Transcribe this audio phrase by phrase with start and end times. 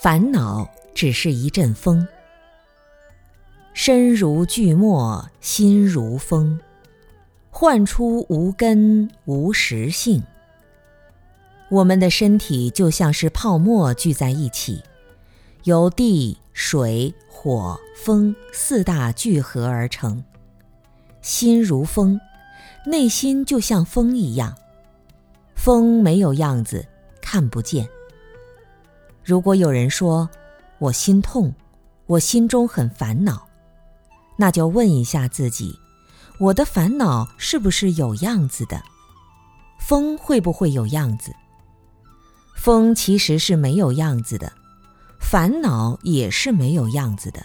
[0.00, 2.06] 烦恼只是一阵风，
[3.74, 6.60] 身如巨墨，心如风，
[7.50, 10.22] 幻出无根无实性。
[11.68, 14.84] 我们的身体就像是泡沫聚在一起，
[15.64, 20.22] 由地、水、火、风四大聚合而成。
[21.22, 22.20] 心如风，
[22.86, 24.56] 内心就像风一样，
[25.56, 26.86] 风没有样子，
[27.20, 27.88] 看不见。
[29.28, 30.26] 如果有人说
[30.78, 31.52] 我心痛，
[32.06, 33.46] 我心中很烦恼，
[34.38, 35.78] 那就问一下自己：
[36.40, 38.82] 我的烦恼是不是有样子的？
[39.78, 41.30] 风会不会有样子？
[42.56, 44.50] 风其实是没有样子的，
[45.20, 47.44] 烦恼也是没有样子的。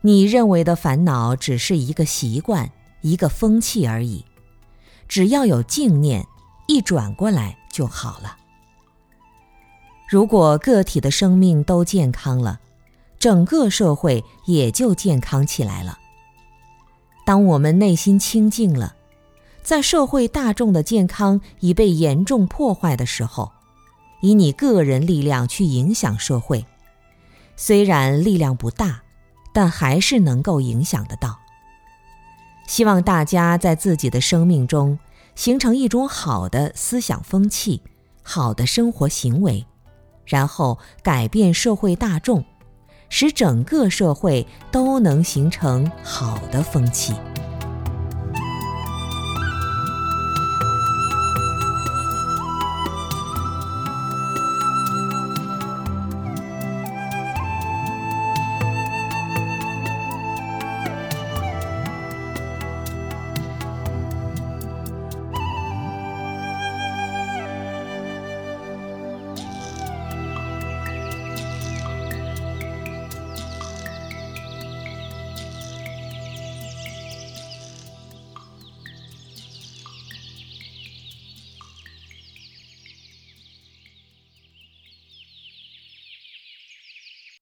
[0.00, 4.24] 你认为的烦恼只是一个习惯、一个风气而已，
[5.06, 6.26] 只要有静念，
[6.66, 8.38] 一转过来就好了。
[10.08, 12.60] 如果个体的生命都健康了，
[13.18, 15.98] 整个社会也就健康起来了。
[17.24, 18.94] 当我们内心清净了，
[19.64, 23.50] 在社会大众的健康已被严重破坏的时候，
[24.20, 26.64] 以你个人力量去影响社会，
[27.56, 29.02] 虽然力量不大，
[29.52, 31.36] 但还是能够影响得到。
[32.68, 34.96] 希望大家在自己的生命中
[35.34, 37.82] 形成一种好的思想风气，
[38.22, 39.66] 好的生活行为。
[40.26, 42.44] 然后改变社会大众，
[43.08, 47.14] 使整个社会都能形成好的风气。